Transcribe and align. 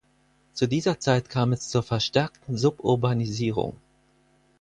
Zu 0.53 0.65
dieser 0.67 0.99
Zeit 0.99 1.29
kam 1.29 1.53
es 1.53 1.69
zur 1.69 1.83
verstärkten 1.83 2.57
Suburbanisierung. 2.57 3.75